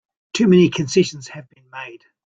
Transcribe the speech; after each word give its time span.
Too 0.33 0.47
many 0.47 0.69
concessions 0.71 1.27
have 1.27 1.47
been 1.51 1.69
made! 1.71 2.03